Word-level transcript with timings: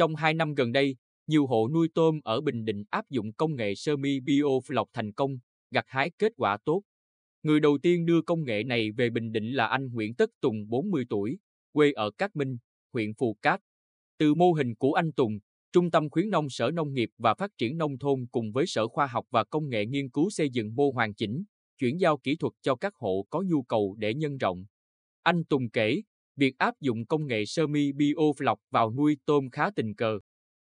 Trong 0.00 0.16
hai 0.16 0.34
năm 0.34 0.54
gần 0.54 0.72
đây, 0.72 0.96
nhiều 1.26 1.46
hộ 1.46 1.68
nuôi 1.68 1.88
tôm 1.94 2.20
ở 2.24 2.40
Bình 2.40 2.64
Định 2.64 2.84
áp 2.90 3.10
dụng 3.10 3.32
công 3.32 3.56
nghệ 3.56 3.74
sơ 3.74 3.96
mi 3.96 4.20
bio 4.20 4.44
lọc 4.68 4.88
thành 4.92 5.12
công, 5.12 5.38
gặt 5.70 5.84
hái 5.88 6.10
kết 6.18 6.32
quả 6.36 6.58
tốt. 6.64 6.82
Người 7.42 7.60
đầu 7.60 7.78
tiên 7.82 8.06
đưa 8.06 8.22
công 8.22 8.44
nghệ 8.44 8.64
này 8.64 8.90
về 8.90 9.10
Bình 9.10 9.32
Định 9.32 9.52
là 9.52 9.66
anh 9.66 9.92
Nguyễn 9.92 10.14
Tất 10.14 10.30
Tùng 10.40 10.68
40 10.68 11.04
tuổi, 11.10 11.38
quê 11.72 11.92
ở 11.92 12.10
Cát 12.10 12.36
Minh, 12.36 12.58
huyện 12.92 13.14
Phù 13.14 13.36
Cát. 13.42 13.60
Từ 14.18 14.34
mô 14.34 14.52
hình 14.52 14.74
của 14.74 14.92
anh 14.92 15.12
Tùng, 15.12 15.38
Trung 15.72 15.90
tâm 15.90 16.10
khuyến 16.10 16.30
nông 16.30 16.48
Sở 16.50 16.70
Nông 16.70 16.92
nghiệp 16.92 17.10
và 17.18 17.34
Phát 17.34 17.50
triển 17.58 17.78
Nông 17.78 17.98
thôn 17.98 18.26
cùng 18.32 18.52
với 18.52 18.66
Sở 18.66 18.88
Khoa 18.88 19.06
học 19.06 19.26
và 19.30 19.44
Công 19.44 19.68
nghệ 19.68 19.86
nghiên 19.86 20.10
cứu 20.10 20.30
xây 20.30 20.50
dựng 20.50 20.74
mô 20.74 20.90
hoàn 20.90 21.14
chỉnh, 21.14 21.44
chuyển 21.78 22.00
giao 22.00 22.18
kỹ 22.18 22.36
thuật 22.36 22.52
cho 22.60 22.76
các 22.76 22.94
hộ 22.94 23.26
có 23.30 23.42
nhu 23.46 23.62
cầu 23.62 23.94
để 23.98 24.14
nhân 24.14 24.38
rộng. 24.38 24.64
Anh 25.22 25.44
Tùng 25.44 25.70
kể, 25.70 26.02
việc 26.40 26.58
áp 26.58 26.74
dụng 26.80 27.06
công 27.06 27.26
nghệ 27.26 27.44
sơ 27.46 27.66
mi 27.66 27.92
bio 27.92 28.14
lọc 28.38 28.58
vào 28.70 28.92
nuôi 28.92 29.16
tôm 29.26 29.50
khá 29.50 29.70
tình 29.76 29.94
cờ. 29.94 30.18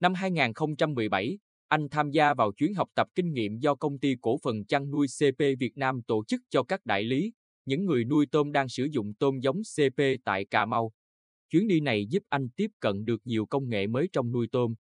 Năm 0.00 0.14
2017, 0.14 1.38
anh 1.68 1.88
tham 1.90 2.10
gia 2.10 2.34
vào 2.34 2.52
chuyến 2.52 2.74
học 2.74 2.88
tập 2.94 3.08
kinh 3.14 3.32
nghiệm 3.32 3.58
do 3.58 3.74
công 3.74 3.98
ty 3.98 4.14
cổ 4.20 4.38
phần 4.42 4.64
chăn 4.64 4.90
nuôi 4.90 5.06
CP 5.18 5.38
Việt 5.38 5.76
Nam 5.76 6.02
tổ 6.02 6.24
chức 6.24 6.40
cho 6.50 6.62
các 6.62 6.86
đại 6.86 7.02
lý, 7.02 7.32
những 7.66 7.84
người 7.84 8.04
nuôi 8.04 8.26
tôm 8.30 8.52
đang 8.52 8.68
sử 8.68 8.84
dụng 8.84 9.14
tôm 9.14 9.38
giống 9.40 9.62
CP 9.76 10.02
tại 10.24 10.44
Cà 10.44 10.66
Mau. 10.66 10.92
Chuyến 11.50 11.68
đi 11.68 11.80
này 11.80 12.06
giúp 12.06 12.22
anh 12.28 12.48
tiếp 12.56 12.70
cận 12.80 13.04
được 13.04 13.20
nhiều 13.24 13.46
công 13.46 13.68
nghệ 13.68 13.86
mới 13.86 14.08
trong 14.12 14.32
nuôi 14.32 14.48
tôm. 14.52 14.74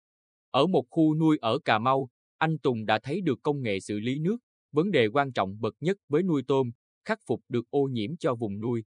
Ở 0.52 0.68
một 0.68 0.86
khu 0.90 1.16
nuôi 1.16 1.38
ở 1.42 1.60
Cà 1.66 1.80
Mau, 1.80 2.10
anh 2.38 2.58
Tùng 2.58 2.86
đã 2.86 3.00
thấy 3.04 3.22
được 3.22 3.40
công 3.44 3.62
nghệ 3.62 3.80
xử 3.80 4.00
lý 4.00 4.20
nước, 4.20 4.38
vấn 4.72 4.92
đề 4.92 5.08
quan 5.08 5.34
trọng 5.34 5.60
bậc 5.62 5.74
nhất 5.80 5.98
với 6.10 6.24
nuôi 6.24 6.44
tôm, 6.48 6.72
khắc 7.06 7.20
phục 7.26 7.42
được 7.50 7.70
ô 7.70 7.84
nhiễm 7.92 8.18
cho 8.18 8.36
vùng 8.36 8.60
nuôi. 8.60 8.84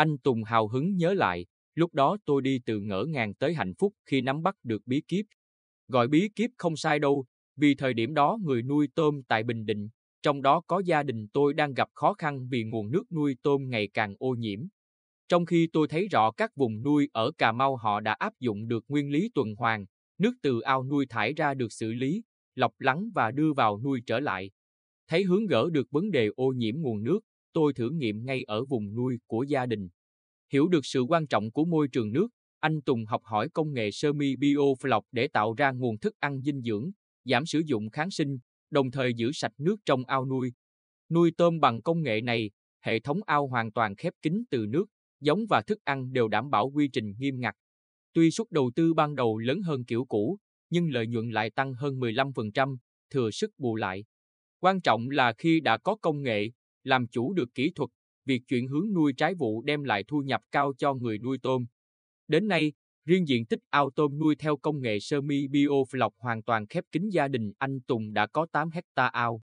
Anh 0.00 0.18
Tùng 0.18 0.44
hào 0.44 0.68
hứng 0.68 0.96
nhớ 0.96 1.14
lại, 1.14 1.46
lúc 1.74 1.94
đó 1.94 2.16
tôi 2.24 2.42
đi 2.42 2.60
từ 2.66 2.80
ngỡ 2.80 3.04
ngàng 3.08 3.34
tới 3.34 3.54
hạnh 3.54 3.74
phúc 3.78 3.94
khi 4.06 4.20
nắm 4.20 4.42
bắt 4.42 4.54
được 4.62 4.82
bí 4.86 5.00
kíp. 5.08 5.26
Gọi 5.88 6.08
bí 6.08 6.28
kíp 6.36 6.50
không 6.58 6.76
sai 6.76 6.98
đâu, 6.98 7.24
vì 7.56 7.74
thời 7.74 7.94
điểm 7.94 8.14
đó 8.14 8.38
người 8.42 8.62
nuôi 8.62 8.88
tôm 8.94 9.22
tại 9.28 9.42
Bình 9.42 9.66
Định, 9.66 9.88
trong 10.22 10.42
đó 10.42 10.62
có 10.66 10.82
gia 10.84 11.02
đình 11.02 11.28
tôi 11.32 11.54
đang 11.54 11.74
gặp 11.74 11.88
khó 11.94 12.14
khăn 12.14 12.48
vì 12.50 12.64
nguồn 12.64 12.90
nước 12.90 13.12
nuôi 13.12 13.36
tôm 13.42 13.70
ngày 13.70 13.88
càng 13.94 14.14
ô 14.18 14.34
nhiễm. 14.34 14.60
Trong 15.28 15.46
khi 15.46 15.68
tôi 15.72 15.88
thấy 15.88 16.08
rõ 16.08 16.30
các 16.30 16.56
vùng 16.56 16.82
nuôi 16.82 17.08
ở 17.12 17.30
Cà 17.38 17.52
Mau 17.52 17.76
họ 17.76 18.00
đã 18.00 18.12
áp 18.12 18.32
dụng 18.40 18.68
được 18.68 18.84
nguyên 18.88 19.10
lý 19.10 19.30
tuần 19.34 19.54
hoàn, 19.54 19.86
nước 20.18 20.32
từ 20.42 20.60
ao 20.60 20.84
nuôi 20.84 21.06
thải 21.06 21.32
ra 21.32 21.54
được 21.54 21.72
xử 21.72 21.92
lý, 21.92 22.22
lọc 22.54 22.80
lắng 22.80 23.10
và 23.14 23.30
đưa 23.30 23.52
vào 23.52 23.80
nuôi 23.80 24.02
trở 24.06 24.20
lại. 24.20 24.50
Thấy 25.08 25.22
hướng 25.22 25.46
gỡ 25.46 25.70
được 25.70 25.90
vấn 25.90 26.10
đề 26.10 26.28
ô 26.36 26.52
nhiễm 26.56 26.74
nguồn 26.78 27.04
nước, 27.04 27.20
tôi 27.52 27.72
thử 27.72 27.90
nghiệm 27.90 28.24
ngay 28.24 28.42
ở 28.42 28.64
vùng 28.64 28.94
nuôi 28.94 29.18
của 29.26 29.42
gia 29.42 29.66
đình. 29.66 29.88
Hiểu 30.52 30.68
được 30.68 30.86
sự 30.86 31.00
quan 31.02 31.26
trọng 31.26 31.50
của 31.50 31.64
môi 31.64 31.88
trường 31.88 32.12
nước, 32.12 32.28
anh 32.60 32.82
Tùng 32.82 33.04
học 33.06 33.22
hỏi 33.24 33.48
công 33.48 33.72
nghệ 33.72 33.90
sơ 33.90 34.12
mi 34.12 34.34
biofloc 34.36 35.02
để 35.12 35.28
tạo 35.28 35.54
ra 35.54 35.70
nguồn 35.70 35.98
thức 35.98 36.14
ăn 36.18 36.42
dinh 36.42 36.62
dưỡng, 36.62 36.90
giảm 37.24 37.46
sử 37.46 37.62
dụng 37.66 37.90
kháng 37.90 38.10
sinh, 38.10 38.38
đồng 38.70 38.90
thời 38.90 39.14
giữ 39.14 39.32
sạch 39.32 39.52
nước 39.58 39.76
trong 39.84 40.04
ao 40.04 40.26
nuôi. 40.26 40.52
Nuôi 41.10 41.32
tôm 41.36 41.60
bằng 41.60 41.82
công 41.82 42.02
nghệ 42.02 42.20
này, 42.20 42.50
hệ 42.80 43.00
thống 43.00 43.20
ao 43.26 43.46
hoàn 43.46 43.72
toàn 43.72 43.96
khép 43.96 44.12
kín 44.22 44.42
từ 44.50 44.66
nước, 44.68 44.86
giống 45.20 45.46
và 45.48 45.62
thức 45.62 45.78
ăn 45.84 46.12
đều 46.12 46.28
đảm 46.28 46.50
bảo 46.50 46.70
quy 46.70 46.88
trình 46.88 47.12
nghiêm 47.18 47.40
ngặt. 47.40 47.54
Tuy 48.12 48.30
suất 48.30 48.50
đầu 48.50 48.70
tư 48.74 48.94
ban 48.94 49.14
đầu 49.14 49.38
lớn 49.38 49.62
hơn 49.62 49.84
kiểu 49.84 50.04
cũ, 50.04 50.38
nhưng 50.70 50.90
lợi 50.90 51.06
nhuận 51.06 51.30
lại 51.30 51.50
tăng 51.50 51.74
hơn 51.74 52.00
15%, 52.00 52.76
thừa 53.10 53.30
sức 53.30 53.50
bù 53.58 53.76
lại. 53.76 54.04
Quan 54.60 54.80
trọng 54.80 55.10
là 55.10 55.32
khi 55.38 55.60
đã 55.60 55.78
có 55.78 55.96
công 55.96 56.22
nghệ, 56.22 56.50
làm 56.84 57.06
chủ 57.06 57.32
được 57.32 57.54
kỹ 57.54 57.72
thuật, 57.74 57.90
việc 58.24 58.42
chuyển 58.48 58.66
hướng 58.66 58.92
nuôi 58.94 59.12
trái 59.16 59.34
vụ 59.34 59.62
đem 59.62 59.84
lại 59.84 60.04
thu 60.08 60.18
nhập 60.18 60.40
cao 60.50 60.72
cho 60.78 60.94
người 60.94 61.18
nuôi 61.18 61.38
tôm. 61.42 61.66
Đến 62.28 62.48
nay, 62.48 62.72
riêng 63.04 63.28
diện 63.28 63.46
tích 63.46 63.60
ao 63.70 63.90
tôm 63.90 64.18
nuôi 64.18 64.36
theo 64.36 64.56
công 64.56 64.80
nghệ 64.80 65.00
sơ 65.00 65.20
mi 65.20 65.48
bio 65.48 65.68
lọc 65.92 66.14
hoàn 66.18 66.42
toàn 66.42 66.66
khép 66.66 66.84
kín 66.92 67.08
gia 67.08 67.28
đình 67.28 67.52
anh 67.58 67.80
Tùng 67.80 68.12
đã 68.12 68.26
có 68.26 68.46
8 68.52 68.70
hecta 68.70 69.06
ao. 69.06 69.42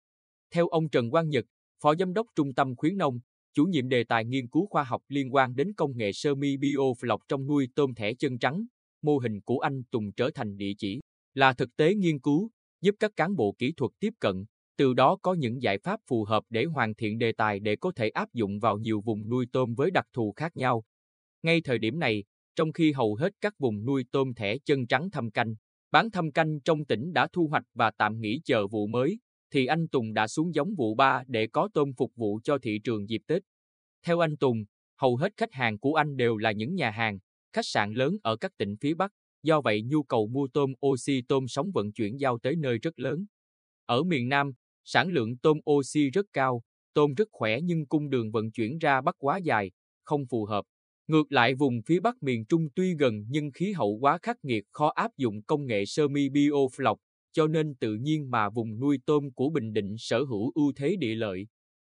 Theo 0.51 0.67
ông 0.67 0.89
Trần 0.89 1.11
Quang 1.11 1.29
Nhật, 1.29 1.45
Phó 1.81 1.95
Giám 1.95 2.13
đốc 2.13 2.27
Trung 2.35 2.53
tâm 2.53 2.75
Khuyến 2.75 2.97
nông, 2.97 3.19
chủ 3.53 3.65
nhiệm 3.65 3.89
đề 3.89 4.03
tài 4.03 4.25
nghiên 4.25 4.47
cứu 4.47 4.67
khoa 4.67 4.83
học 4.83 5.01
liên 5.07 5.33
quan 5.33 5.55
đến 5.55 5.73
công 5.73 5.97
nghệ 5.97 6.11
sơ 6.13 6.35
mi 6.35 6.57
bio 6.57 6.79
lọc 7.01 7.21
trong 7.27 7.47
nuôi 7.47 7.67
tôm 7.75 7.93
thẻ 7.93 8.13
chân 8.13 8.39
trắng, 8.39 8.65
mô 9.01 9.17
hình 9.17 9.41
của 9.41 9.59
anh 9.59 9.83
Tùng 9.91 10.11
trở 10.11 10.29
thành 10.35 10.57
địa 10.57 10.73
chỉ, 10.77 10.99
là 11.33 11.53
thực 11.53 11.75
tế 11.75 11.95
nghiên 11.95 12.19
cứu, 12.19 12.49
giúp 12.81 12.95
các 12.99 13.11
cán 13.15 13.35
bộ 13.35 13.55
kỹ 13.57 13.73
thuật 13.77 13.91
tiếp 13.99 14.13
cận, 14.19 14.45
từ 14.77 14.93
đó 14.93 15.17
có 15.21 15.33
những 15.33 15.61
giải 15.61 15.77
pháp 15.77 15.99
phù 16.07 16.23
hợp 16.23 16.43
để 16.49 16.65
hoàn 16.65 16.95
thiện 16.95 17.17
đề 17.17 17.31
tài 17.31 17.59
để 17.59 17.75
có 17.75 17.91
thể 17.95 18.09
áp 18.09 18.33
dụng 18.33 18.59
vào 18.59 18.77
nhiều 18.77 19.01
vùng 19.01 19.29
nuôi 19.29 19.45
tôm 19.51 19.75
với 19.75 19.91
đặc 19.91 20.05
thù 20.13 20.33
khác 20.35 20.57
nhau. 20.57 20.83
Ngay 21.43 21.61
thời 21.61 21.77
điểm 21.77 21.99
này, 21.99 22.23
trong 22.55 22.71
khi 22.71 22.91
hầu 22.91 23.15
hết 23.15 23.33
các 23.41 23.53
vùng 23.59 23.85
nuôi 23.85 24.05
tôm 24.11 24.33
thẻ 24.33 24.57
chân 24.57 24.87
trắng 24.87 25.09
thâm 25.11 25.31
canh, 25.31 25.55
bán 25.91 26.11
thâm 26.11 26.31
canh 26.31 26.59
trong 26.59 26.85
tỉnh 26.85 27.13
đã 27.13 27.27
thu 27.33 27.47
hoạch 27.47 27.63
và 27.73 27.91
tạm 27.97 28.19
nghỉ 28.19 28.41
chờ 28.45 28.67
vụ 28.67 28.87
mới, 28.87 29.19
thì 29.51 29.65
anh 29.65 29.87
Tùng 29.87 30.13
đã 30.13 30.27
xuống 30.27 30.53
giống 30.53 30.75
vụ 30.75 30.95
3 30.95 31.23
để 31.27 31.47
có 31.47 31.69
tôm 31.73 31.93
phục 31.97 32.11
vụ 32.15 32.39
cho 32.43 32.57
thị 32.57 32.79
trường 32.83 33.09
dịp 33.09 33.21
Tết. 33.27 33.43
Theo 34.05 34.19
anh 34.19 34.37
Tùng, 34.37 34.65
hầu 34.97 35.15
hết 35.15 35.33
khách 35.37 35.53
hàng 35.53 35.79
của 35.79 35.93
anh 35.93 36.17
đều 36.17 36.37
là 36.37 36.51
những 36.51 36.75
nhà 36.75 36.89
hàng, 36.89 37.19
khách 37.53 37.65
sạn 37.65 37.93
lớn 37.93 38.17
ở 38.23 38.35
các 38.35 38.51
tỉnh 38.57 38.75
phía 38.81 38.93
Bắc, 38.93 39.11
do 39.43 39.61
vậy 39.61 39.81
nhu 39.81 40.03
cầu 40.03 40.27
mua 40.27 40.47
tôm 40.53 40.73
oxy 40.85 41.21
tôm 41.27 41.47
sống 41.47 41.71
vận 41.71 41.91
chuyển 41.91 42.19
giao 42.19 42.37
tới 42.37 42.55
nơi 42.55 42.77
rất 42.77 42.99
lớn. 42.99 43.25
Ở 43.85 44.03
miền 44.03 44.29
Nam, 44.29 44.51
sản 44.85 45.09
lượng 45.09 45.37
tôm 45.37 45.57
oxy 45.71 46.09
rất 46.09 46.25
cao, 46.33 46.61
tôm 46.93 47.13
rất 47.13 47.27
khỏe 47.31 47.61
nhưng 47.61 47.85
cung 47.85 48.09
đường 48.09 48.31
vận 48.31 48.51
chuyển 48.51 48.77
ra 48.77 49.01
Bắc 49.01 49.15
quá 49.19 49.37
dài, 49.37 49.71
không 50.03 50.25
phù 50.27 50.45
hợp. 50.45 50.65
Ngược 51.07 51.31
lại 51.31 51.55
vùng 51.55 51.81
phía 51.85 51.99
Bắc 51.99 52.23
miền 52.23 52.45
Trung 52.45 52.67
tuy 52.75 52.95
gần 52.95 53.25
nhưng 53.29 53.51
khí 53.51 53.71
hậu 53.71 53.97
quá 54.01 54.17
khắc 54.21 54.37
nghiệt 54.45 54.63
khó 54.71 54.91
áp 54.95 55.11
dụng 55.17 55.43
công 55.43 55.65
nghệ 55.65 55.85
sơ 55.85 56.07
mi 56.07 56.29
bio 56.29 56.51
lọc, 56.77 56.97
cho 57.31 57.47
nên 57.47 57.75
tự 57.75 57.95
nhiên 57.95 58.31
mà 58.31 58.49
vùng 58.49 58.79
nuôi 58.79 58.97
tôm 59.05 59.31
của 59.31 59.49
Bình 59.49 59.73
Định 59.73 59.95
sở 59.97 60.23
hữu 60.23 60.51
ưu 60.55 60.73
thế 60.75 60.95
địa 60.99 61.15
lợi. 61.15 61.47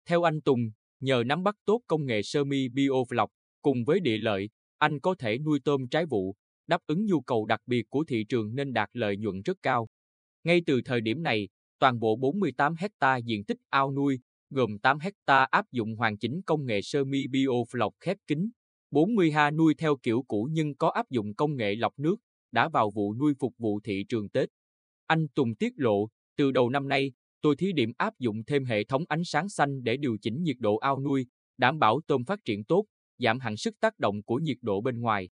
Theo 0.09 0.23
anh 0.23 0.41
Tùng, 0.41 0.71
nhờ 0.99 1.23
nắm 1.25 1.43
bắt 1.43 1.55
tốt 1.65 1.81
công 1.87 2.05
nghệ 2.05 2.21
sơ 2.23 2.43
mi 2.43 2.69
bio 2.69 2.89
lọc 3.09 3.29
cùng 3.61 3.83
với 3.85 3.99
địa 3.99 4.17
lợi, 4.17 4.49
anh 4.77 4.99
có 4.99 5.15
thể 5.19 5.37
nuôi 5.37 5.59
tôm 5.65 5.87
trái 5.87 6.05
vụ, 6.05 6.35
đáp 6.67 6.81
ứng 6.87 7.05
nhu 7.05 7.21
cầu 7.21 7.45
đặc 7.45 7.61
biệt 7.65 7.89
của 7.89 8.03
thị 8.07 8.25
trường 8.29 8.55
nên 8.55 8.73
đạt 8.73 8.89
lợi 8.93 9.17
nhuận 9.17 9.41
rất 9.41 9.57
cao. 9.61 9.87
Ngay 10.43 10.61
từ 10.65 10.81
thời 10.85 11.01
điểm 11.01 11.23
này, 11.23 11.47
toàn 11.79 11.99
bộ 11.99 12.15
48 12.15 12.75
hecta 12.75 13.17
diện 13.17 13.45
tích 13.45 13.57
ao 13.69 13.91
nuôi, 13.91 14.19
gồm 14.49 14.79
8 14.79 14.99
hecta 14.99 15.43
áp 15.43 15.71
dụng 15.71 15.95
hoàn 15.95 16.17
chỉnh 16.17 16.41
công 16.45 16.65
nghệ 16.65 16.81
sơ 16.81 17.03
mi 17.03 17.27
bio 17.27 17.49
lọc 17.73 17.93
khép 17.99 18.17
kín, 18.27 18.49
40 18.91 19.31
ha 19.31 19.51
nuôi 19.51 19.73
theo 19.77 19.95
kiểu 20.03 20.23
cũ 20.27 20.47
nhưng 20.51 20.75
có 20.75 20.89
áp 20.89 21.09
dụng 21.09 21.35
công 21.35 21.55
nghệ 21.55 21.75
lọc 21.75 21.99
nước, 21.99 22.15
đã 22.51 22.69
vào 22.69 22.91
vụ 22.95 23.13
nuôi 23.13 23.33
phục 23.39 23.53
vụ 23.57 23.79
thị 23.83 24.05
trường 24.09 24.29
Tết. 24.29 24.49
Anh 25.07 25.27
Tùng 25.27 25.55
tiết 25.55 25.73
lộ, 25.75 26.07
từ 26.37 26.51
đầu 26.51 26.69
năm 26.69 26.87
nay, 26.87 27.11
tôi 27.41 27.55
thí 27.55 27.73
điểm 27.73 27.91
áp 27.97 28.19
dụng 28.19 28.43
thêm 28.47 28.65
hệ 28.65 28.83
thống 28.83 29.03
ánh 29.07 29.23
sáng 29.25 29.49
xanh 29.49 29.83
để 29.83 29.97
điều 29.97 30.17
chỉnh 30.21 30.43
nhiệt 30.43 30.55
độ 30.59 30.77
ao 30.77 30.99
nuôi, 30.99 31.27
đảm 31.57 31.79
bảo 31.79 31.99
tôm 32.07 32.25
phát 32.25 32.39
triển 32.45 32.63
tốt, 32.63 32.85
giảm 33.17 33.39
hẳn 33.39 33.57
sức 33.57 33.79
tác 33.79 33.99
động 33.99 34.23
của 34.23 34.35
nhiệt 34.35 34.57
độ 34.61 34.81
bên 34.81 35.01
ngoài. 35.01 35.29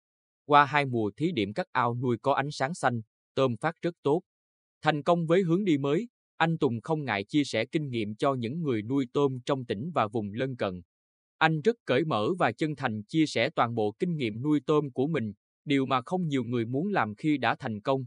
Qua 0.46 0.66
hai 0.66 0.86
mùa 0.86 1.12
thí 1.18 1.32
điểm 1.32 1.54
các 1.54 1.68
ao 1.72 1.96
nuôi 1.96 2.18
có 2.22 2.34
ánh 2.34 2.52
sáng 2.52 2.74
xanh, 2.74 3.02
tôm 3.36 3.58
phát 3.58 3.76
rất 3.82 3.96
tốt. 4.04 4.22
Thành 4.82 5.04
công 5.04 5.26
với 5.26 5.42
hướng 5.42 5.64
đi 5.64 5.78
mới, 5.78 6.08
anh 6.40 6.58
Tùng 6.58 6.82
không 6.82 7.06
ngại 7.06 7.24
chia 7.24 7.44
sẻ 7.44 7.66
kinh 7.66 7.90
nghiệm 7.90 8.16
cho 8.16 8.34
những 8.34 8.62
người 8.62 8.82
nuôi 8.82 9.08
tôm 9.14 9.40
trong 9.46 9.66
tỉnh 9.66 9.92
và 9.94 10.08
vùng 10.08 10.34
lân 10.34 10.56
cận. 10.56 10.82
Anh 11.38 11.62
rất 11.62 11.76
cởi 11.86 12.06
mở 12.06 12.34
và 12.40 12.52
chân 12.52 12.76
thành 12.76 13.04
chia 13.04 13.26
sẻ 13.26 13.50
toàn 13.50 13.76
bộ 13.76 13.96
kinh 14.00 14.18
nghiệm 14.18 14.42
nuôi 14.42 14.60
tôm 14.66 14.92
của 14.92 15.08
mình, 15.08 15.34
điều 15.66 15.86
mà 15.86 16.02
không 16.02 16.28
nhiều 16.28 16.44
người 16.44 16.66
muốn 16.66 16.88
làm 16.88 17.16
khi 17.16 17.38
đã 17.38 17.56
thành 17.56 17.82
công. 17.82 18.06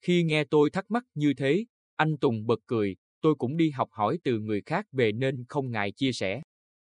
Khi 0.00 0.22
nghe 0.22 0.44
tôi 0.44 0.70
thắc 0.70 0.90
mắc 0.90 1.04
như 1.14 1.34
thế, 1.34 1.64
anh 1.96 2.18
Tùng 2.18 2.46
bật 2.46 2.60
cười, 2.66 2.96
tôi 3.20 3.34
cũng 3.34 3.56
đi 3.56 3.70
học 3.70 3.88
hỏi 3.92 4.18
từ 4.24 4.38
người 4.38 4.62
khác 4.66 4.86
về 4.92 5.12
nên 5.12 5.44
không 5.48 5.70
ngại 5.70 5.92
chia 5.92 6.12
sẻ. 6.12 6.42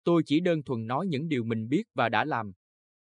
Tôi 0.04 0.22
chỉ 0.26 0.40
đơn 0.40 0.64
thuần 0.64 0.88
nói 0.88 1.08
những 1.08 1.30
điều 1.30 1.44
mình 1.44 1.70
biết 1.70 1.84
và 1.94 2.10
đã 2.10 2.26
làm. 2.26 2.52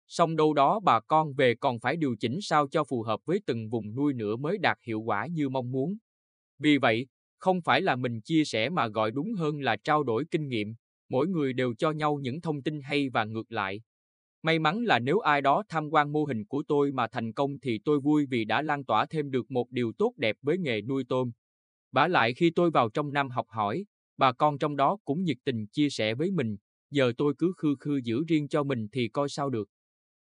Xong 0.08 0.36
đâu 0.36 0.54
đó 0.54 0.80
bà 0.80 1.00
con 1.00 1.34
về 1.34 1.56
còn 1.56 1.80
phải 1.80 1.98
điều 1.98 2.16
chỉnh 2.20 2.40
sao 2.42 2.68
cho 2.68 2.84
phù 2.84 3.04
hợp 3.04 3.20
với 3.26 3.40
từng 3.46 3.70
vùng 3.70 3.96
nuôi 3.96 4.14
nữa 4.14 4.36
mới 4.36 4.58
đạt 4.58 4.78
hiệu 4.84 5.02
quả 5.02 5.28
như 5.28 5.50
mong 5.50 5.72
muốn. 5.72 5.98
Vì 6.60 6.78
vậy, 6.78 7.08
không 7.46 7.62
phải 7.62 7.82
là 7.82 7.96
mình 7.96 8.22
chia 8.22 8.44
sẻ 8.46 8.70
mà 8.70 8.88
gọi 8.88 9.12
đúng 9.12 9.34
hơn 9.34 9.62
là 9.62 9.76
trao 9.76 10.04
đổi 10.04 10.26
kinh 10.32 10.48
nghiệm, 10.48 10.76
mỗi 11.10 11.28
người 11.28 11.54
đều 11.54 11.74
cho 11.74 11.92
nhau 11.92 12.20
những 12.22 12.42
thông 12.42 12.62
tin 12.62 12.82
hay 12.82 13.10
và 13.10 13.24
ngược 13.26 13.52
lại. 13.52 13.82
May 14.44 14.60
mắn 14.60 14.84
là 14.84 15.00
nếu 15.00 15.20
ai 15.20 15.42
đó 15.42 15.64
tham 15.70 15.90
quan 15.90 16.12
mô 16.12 16.26
hình 16.26 16.46
của 16.46 16.64
tôi 16.68 16.92
mà 16.92 17.08
thành 17.08 17.34
công 17.34 17.60
thì 17.60 17.80
tôi 17.86 18.00
vui 18.00 18.26
vì 18.26 18.46
đã 18.46 18.62
lan 18.62 18.86
tỏa 18.86 19.06
thêm 19.06 19.32
được 19.32 19.52
một 19.52 19.72
điều 19.72 19.92
tốt 19.98 20.14
đẹp 20.18 20.36
với 20.42 20.58
nghề 20.58 20.82
nuôi 20.82 21.04
tôm. 21.10 21.32
Bả 21.92 22.08
lại 22.08 22.34
khi 22.34 22.50
tôi 22.56 22.72
vào 22.72 22.90
trong 22.90 23.14
năm 23.14 23.30
học 23.30 23.48
hỏi, 23.50 23.86
bà 24.18 24.32
con 24.32 24.58
trong 24.58 24.76
đó 24.76 24.98
cũng 25.06 25.24
nhiệt 25.24 25.38
tình 25.44 25.68
chia 25.68 25.90
sẻ 25.90 26.16
với 26.16 26.32
mình, 26.32 26.58
giờ 26.92 27.14
tôi 27.18 27.34
cứ 27.38 27.54
khư 27.58 27.76
khư 27.80 28.02
giữ 28.04 28.24
riêng 28.28 28.48
cho 28.48 28.64
mình 28.64 28.88
thì 28.92 29.08
coi 29.08 29.30
sao 29.30 29.50
được. 29.50 29.70